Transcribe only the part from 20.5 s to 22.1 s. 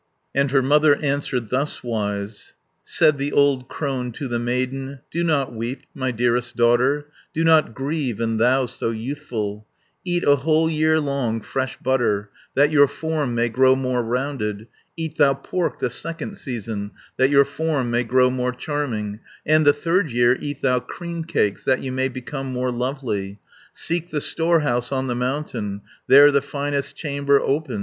thou cream cakes, That you may